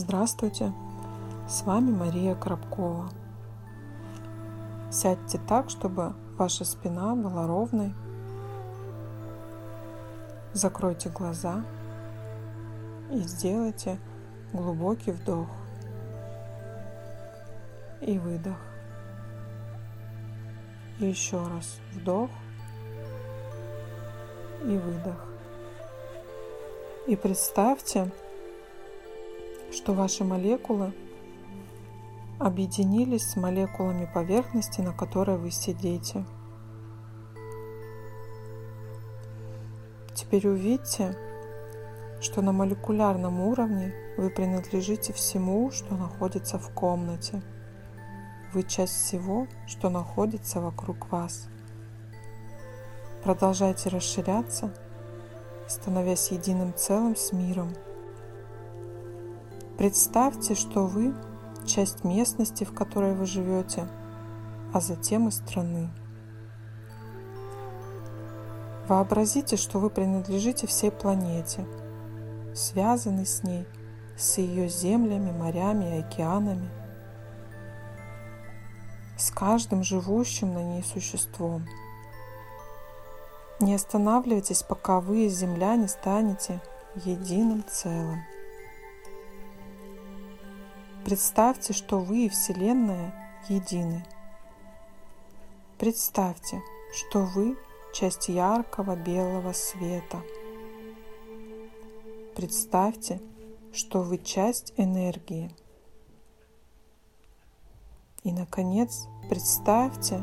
[0.00, 0.72] Здравствуйте,
[1.48, 3.10] с вами Мария Коробкова.
[4.92, 7.92] Сядьте так, чтобы ваша спина была ровной.
[10.52, 11.64] Закройте глаза
[13.10, 13.98] и сделайте
[14.52, 15.48] глубокий вдох
[18.00, 18.58] и выдох.
[21.00, 22.30] И еще раз вдох
[24.62, 25.24] и выдох.
[27.08, 28.12] И представьте,
[29.78, 30.92] что ваши молекулы
[32.40, 36.24] объединились с молекулами поверхности, на которой вы сидите.
[40.14, 41.16] Теперь увидьте,
[42.20, 47.40] что на молекулярном уровне вы принадлежите всему, что находится в комнате.
[48.52, 51.46] Вы часть всего, что находится вокруг вас.
[53.22, 54.74] Продолжайте расширяться,
[55.68, 57.72] становясь единым целым с миром–
[59.78, 61.14] Представьте, что вы
[61.64, 63.86] часть местности, в которой вы живете,
[64.74, 65.88] а затем и страны.
[68.88, 71.64] Вообразите, что вы принадлежите всей планете,
[72.56, 73.68] связаны с ней,
[74.16, 76.68] с ее землями, морями и океанами,
[79.16, 81.64] с каждым живущим на ней существом.
[83.60, 86.60] Не останавливайтесь, пока вы, Земля, не станете
[86.96, 88.24] единым целым.
[91.08, 93.14] Представьте, что вы и Вселенная
[93.48, 94.04] едины.
[95.78, 96.60] Представьте,
[96.92, 97.56] что вы
[97.94, 100.22] часть яркого белого света.
[102.36, 103.22] Представьте,
[103.72, 105.50] что вы часть энергии.
[108.22, 110.22] И, наконец, представьте,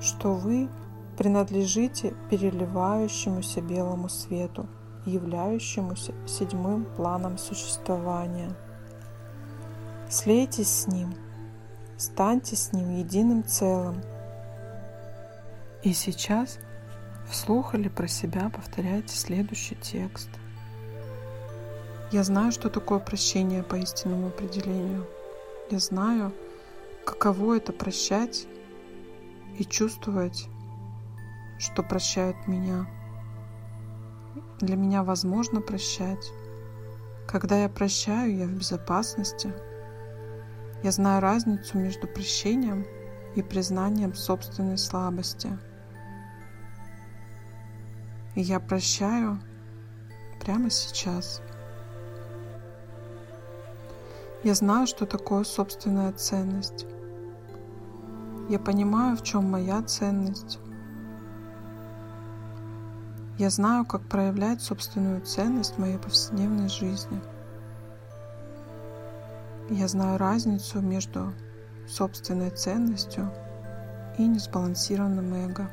[0.00, 0.68] что вы
[1.16, 4.66] принадлежите переливающемуся белому свету,
[5.04, 8.56] являющемуся седьмым планом существования–
[10.08, 11.16] Слейтесь с Ним,
[11.96, 14.00] станьте с Ним единым целым.
[15.82, 16.60] И сейчас
[17.28, 20.28] вслух или про себя повторяйте следующий текст.
[22.12, 25.08] Я знаю, что такое прощение по истинному определению.
[25.72, 26.32] Я знаю,
[27.04, 28.46] каково это прощать
[29.58, 30.46] и чувствовать,
[31.58, 32.86] что прощают меня.
[34.60, 36.30] Для меня возможно прощать.
[37.26, 39.52] Когда я прощаю, я в безопасности–
[40.82, 42.86] я знаю разницу между прощением
[43.34, 45.50] и признанием собственной слабости.
[48.34, 49.40] И я прощаю
[50.40, 51.40] прямо сейчас.
[54.44, 56.86] Я знаю, что такое собственная ценность.
[58.48, 60.58] Я понимаю, в чем моя ценность.
[63.38, 67.20] Я знаю, как проявлять собственную ценность в моей повседневной жизни–
[69.70, 71.34] я знаю разницу между
[71.88, 73.32] собственной ценностью
[74.16, 75.70] и несбалансированным эго.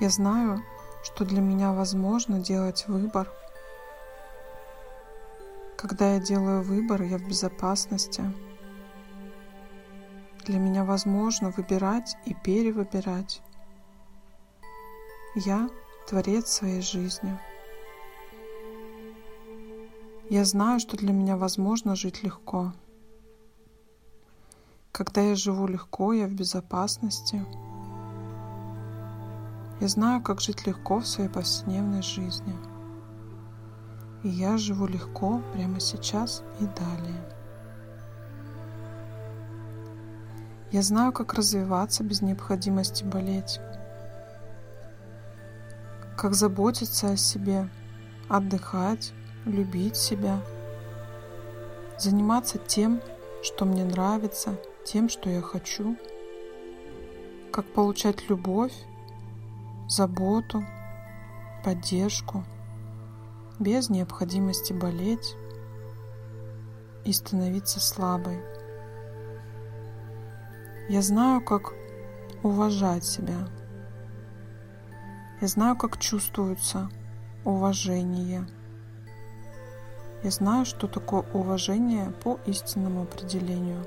[0.00, 0.62] Я знаю,
[1.02, 3.30] что для меня возможно делать выбор.
[5.76, 8.22] Когда я делаю выбор, я в безопасности.
[10.44, 13.42] Для меня возможно выбирать и перевыбирать.
[15.34, 15.68] Я
[16.06, 17.38] творец своей жизни.
[20.30, 22.74] Я знаю, что для меня возможно жить легко.
[24.92, 27.42] Когда я живу легко, я в безопасности.
[29.80, 32.54] Я знаю, как жить легко в своей повседневной жизни.
[34.22, 37.24] И я живу легко прямо сейчас и далее.
[40.72, 43.60] Я знаю, как развиваться без необходимости болеть.
[46.18, 47.70] Как заботиться о себе,
[48.28, 49.14] отдыхать,
[49.48, 50.40] любить себя,
[51.98, 53.00] заниматься тем,
[53.42, 55.96] что мне нравится, тем, что я хочу,
[57.50, 58.72] как получать любовь,
[59.88, 60.64] заботу,
[61.64, 62.44] поддержку,
[63.58, 65.34] без необходимости болеть
[67.04, 68.38] и становиться слабой.
[70.88, 71.72] Я знаю, как
[72.42, 73.48] уважать себя.
[75.40, 76.90] Я знаю, как чувствуется
[77.44, 78.46] уважение–
[80.22, 83.86] я знаю, что такое уважение по истинному определению.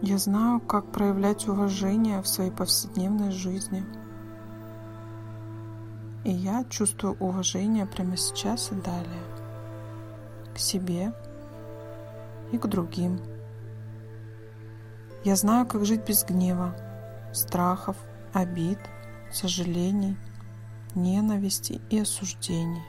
[0.00, 3.84] Я знаю, как проявлять уважение в своей повседневной жизни.
[6.24, 9.22] И я чувствую уважение прямо сейчас и далее.
[10.54, 11.12] К себе
[12.52, 13.20] и к другим.
[15.24, 16.76] Я знаю, как жить без гнева,
[17.32, 17.96] страхов,
[18.32, 18.78] обид,
[19.32, 20.16] сожалений,
[20.94, 22.82] ненависти и осуждений.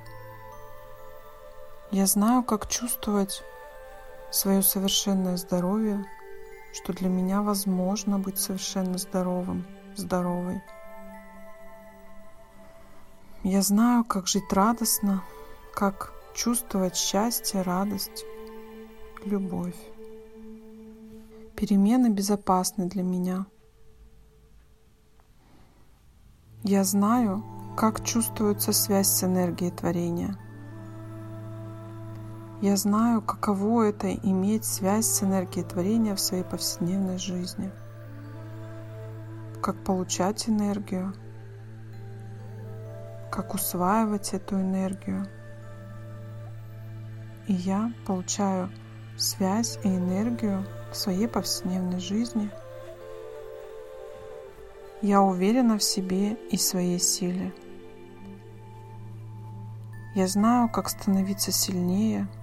[1.92, 3.44] Я знаю, как чувствовать
[4.30, 6.06] свое совершенное здоровье,
[6.74, 10.62] что для меня возможно быть совершенно здоровым, здоровой.
[13.44, 15.24] Я знаю, как жить радостно,
[15.74, 18.26] как чувствовать счастье, радость,
[19.24, 19.78] любовь.
[21.56, 23.46] Перемены безопасны для меня.
[26.64, 27.46] Я знаю,
[27.78, 30.38] как чувствуется связь с энергией творения–
[32.62, 37.72] я знаю, каково это иметь связь с энергией творения в своей повседневной жизни.
[39.62, 41.14] Как получать энергию,
[43.32, 45.28] как усваивать эту энергию.
[47.46, 48.72] И я получаю
[49.18, 52.50] связь и энергию в своей повседневной жизни.
[55.04, 57.54] Я уверена в себе и своей силе.
[60.16, 62.28] Я знаю, как становиться сильнее–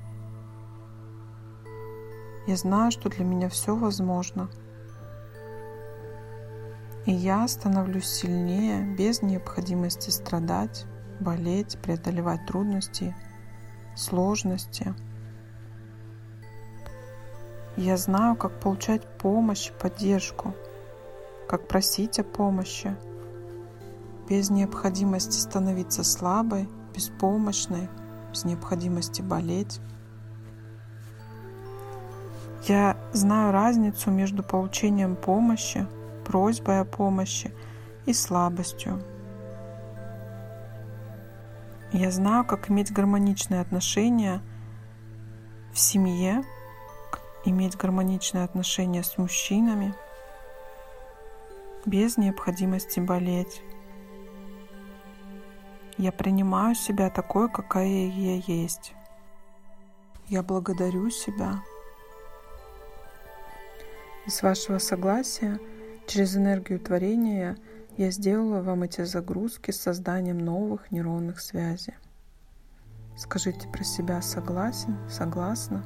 [2.47, 4.51] я знаю, что для меня все возможно.
[7.07, 10.87] И я становлюсь сильнее без необходимости страдать,
[11.21, 13.15] болеть, преодолевать трудности,
[13.97, 14.95] сложности.
[17.77, 20.55] Я знаю, как получать помощь, поддержку,
[21.49, 22.97] как просить о помощи,
[24.29, 27.89] без необходимости становиться слабой, беспомощной,
[28.31, 29.81] без необходимости болеть.
[32.67, 35.87] Я знаю разницу между получением помощи,
[36.25, 37.53] просьбой о помощи
[38.07, 39.03] и слабостью.
[41.93, 44.41] Я знаю, как иметь гармоничные отношения
[45.75, 46.43] в семье,
[47.45, 49.95] иметь гармоничные отношения с мужчинами
[51.85, 53.61] без необходимости болеть.
[55.99, 58.95] Я принимаю себя такой, какая я есть.
[60.29, 61.63] Я благодарю себя
[64.27, 65.59] и с вашего согласия,
[66.07, 67.57] через энергию творения
[67.97, 71.95] я сделала вам эти загрузки с созданием новых нейронных связей.
[73.17, 75.85] Скажите про себя согласен, согласна.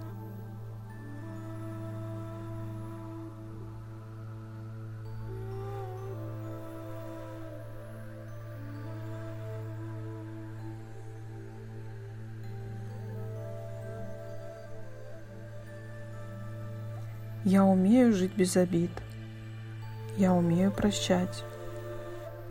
[17.48, 18.90] Я умею жить без обид.
[20.18, 21.44] Я умею прощать.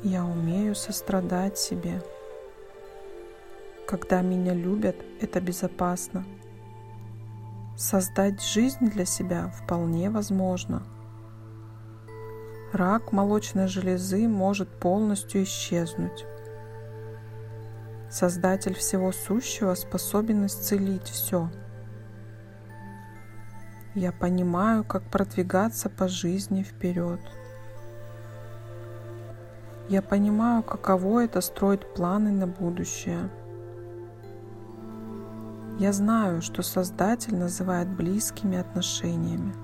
[0.02, 2.02] Я умею сострадать себе.
[3.86, 6.26] Когда меня любят, это безопасно.
[7.78, 10.82] Создать жизнь для себя вполне возможно.
[12.74, 16.26] Рак молочной железы может полностью исчезнуть.
[18.10, 21.52] Создатель всего сущего способен исцелить все–
[23.98, 27.20] я понимаю, как продвигаться по жизни вперед.
[29.90, 33.30] Я понимаю, каково это строить планы на будущее.
[35.80, 39.56] Я знаю, что Создатель называет близкими отношениями.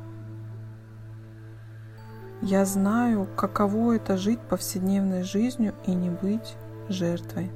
[2.41, 6.55] Я знаю, каково это жить повседневной жизнью и не быть
[6.89, 7.51] жертвой.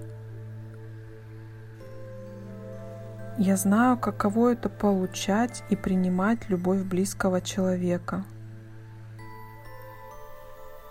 [3.40, 8.26] Я знаю, каково это получать и принимать любовь близкого человека.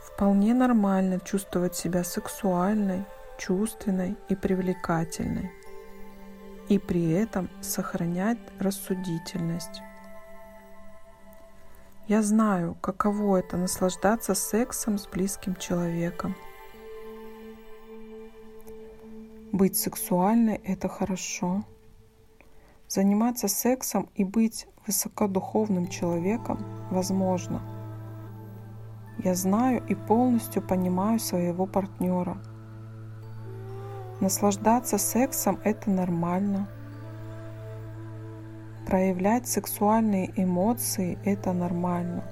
[0.04, 3.04] Вполне нормально чувствовать себя сексуальной,
[3.36, 5.50] чувственной и привлекательной.
[6.68, 9.82] И при этом сохранять рассудительность.
[12.06, 16.36] Я знаю, каково это наслаждаться сексом с близким человеком.
[19.50, 21.64] Быть сексуальной– это хорошо.
[22.88, 27.60] Заниматься сексом и быть высокодуховным человеком возможно.
[29.18, 32.38] Я знаю и полностью понимаю своего партнера.
[34.20, 36.68] Наслаждаться сексом– это нормально.
[38.86, 42.22] Проявлять сексуальные эмоции– это нормально.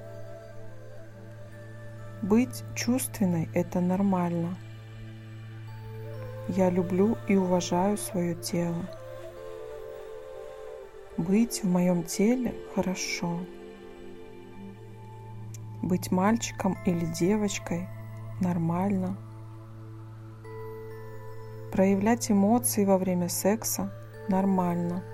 [2.23, 4.57] Быть чувственной– это нормально.
[6.49, 8.85] Я люблю и уважаю свое тело.
[11.17, 13.39] Быть в моем теле хорошо.
[15.81, 17.89] Быть мальчиком или девочкой
[18.41, 19.17] нормально.
[21.71, 23.93] Проявлять эмоции во время секса
[24.29, 25.05] нормально.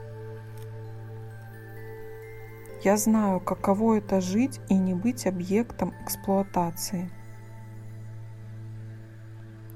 [2.83, 7.11] Я знаю, каково это жить и не быть объектом эксплуатации.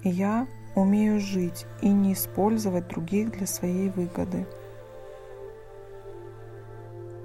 [0.02, 4.46] Я умею жить и не использовать других для своей выгоды.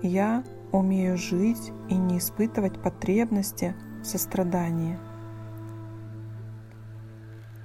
[0.02, 4.98] Я умею жить и не испытывать потребности в сострадании.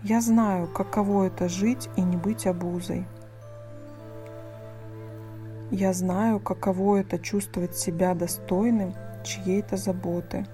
[0.03, 3.07] Я знаю, каково это жить и не быть обузой.
[5.71, 10.47] Я знаю, каково это чувствовать себя достойным чьей-то заботы.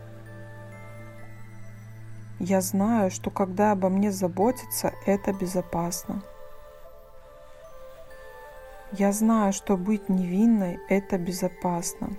[2.39, 6.23] Я знаю, что когда обо мне заботятся, это безопасно.
[8.93, 12.17] Я знаю, что быть невинной– это безопасно.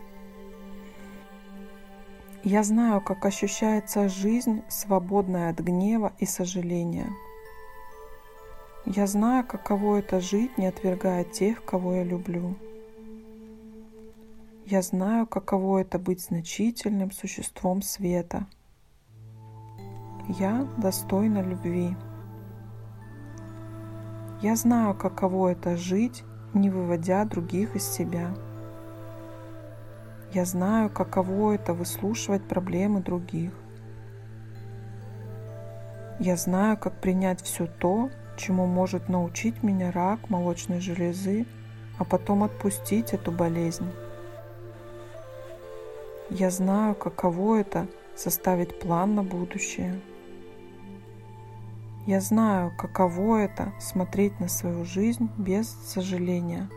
[2.43, 7.09] Я знаю, как ощущается жизнь, свободная от гнева и сожаления.
[8.85, 12.55] Я знаю, каково это жить, не отвергая тех, кого я люблю.
[14.65, 18.47] Я знаю, каково это быть значительным существом света.
[20.39, 21.95] Я достойна любви.
[24.41, 26.23] Я знаю, каково это жить,
[26.53, 28.33] не выводя других из себя.
[30.33, 33.51] Я знаю, каково это выслушивать проблемы других.
[36.19, 41.45] Я знаю, как принять все то, чему может научить меня рак молочной железы,
[41.97, 43.91] а потом отпустить эту болезнь.
[46.29, 49.99] Я знаю, каково это составить план на будущее.
[52.07, 56.67] Я знаю, каково это смотреть на свою жизнь без сожаления.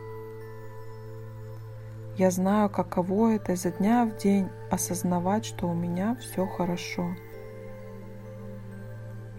[2.15, 7.15] Я знаю, каково это изо дня в день осознавать, что у меня все хорошо.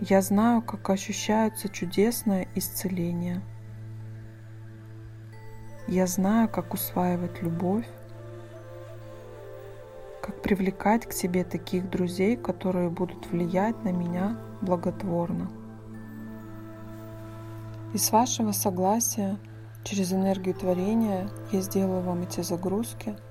[0.01, 3.41] Я знаю, как ощущается чудесное исцеление.
[5.87, 7.87] Я знаю, как усваивать любовь,
[10.21, 15.49] как привлекать к себе таких друзей, которые будут влиять на меня благотворно.
[17.97, 19.39] И с вашего согласия
[19.83, 23.17] через энергию творения я сделаю вам эти загрузки–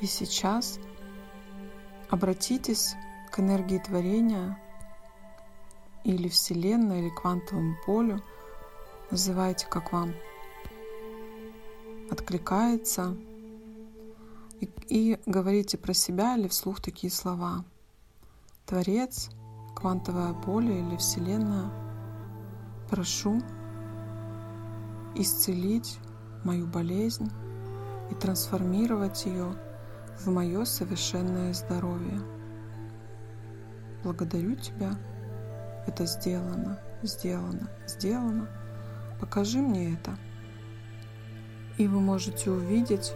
[0.00, 0.78] И сейчас
[2.10, 2.94] обратитесь
[3.32, 4.58] к энергии творения
[6.04, 8.22] или Вселенной, или квантовому полю,
[9.10, 10.14] называйте, как вам
[12.10, 13.16] откликается,
[14.60, 17.64] и, и говорите про себя или вслух такие слова.
[18.66, 19.30] Творец,
[19.74, 21.70] квантовое поле или Вселенная,
[22.90, 23.42] прошу
[25.14, 25.98] исцелить
[26.44, 27.30] мою болезнь
[28.10, 29.54] и трансформировать ее
[30.18, 32.20] в мое совершенное здоровье.
[34.02, 34.98] Благодарю Тебя.
[35.86, 38.48] Это сделано, сделано, сделано.
[39.20, 40.16] Покажи мне это.
[41.78, 43.12] И вы можете увидеть,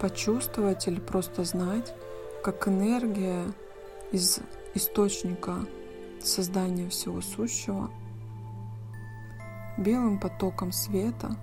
[0.00, 1.94] почувствовать или просто знать,
[2.42, 3.44] как энергия
[4.12, 4.40] из
[4.74, 5.66] источника
[6.22, 7.90] создания всего сущего
[9.78, 11.36] белым потоком света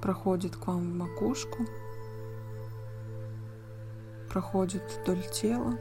[0.00, 1.66] проходит к вам в макушку–
[4.36, 5.78] проходит вдоль тела,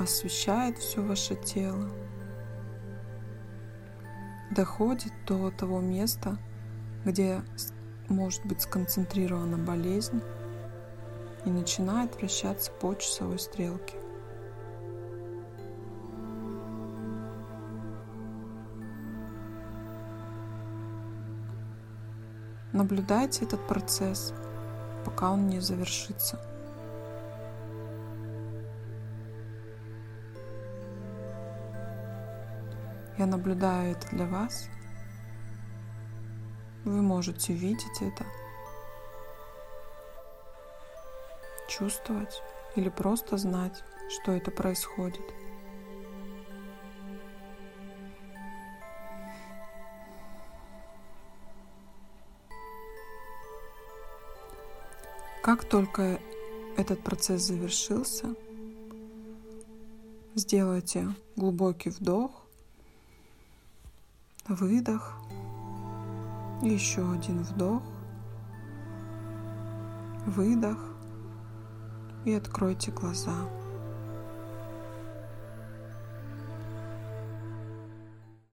[0.00, 1.88] освещает все ваше тело,
[4.50, 6.38] доходит до того места,
[7.04, 7.42] где
[8.08, 10.22] может быть сконцентрирована болезнь
[11.44, 13.96] и начинает вращаться по часовой стрелке.
[22.72, 24.34] Наблюдайте этот процесс,
[25.04, 26.40] пока он не завершится.
[33.16, 34.68] Я наблюдаю это для вас.
[36.84, 38.26] Вы можете видеть это,
[41.68, 42.42] чувствовать
[42.74, 45.22] или просто знать, что это происходит.
[55.40, 56.18] Как только
[56.76, 58.34] этот процесс завершился,
[60.34, 62.43] сделайте глубокий вдох
[64.48, 65.14] Выдох.
[66.60, 67.82] Еще один вдох.
[70.26, 70.78] Выдох.
[72.26, 73.32] И откройте глаза.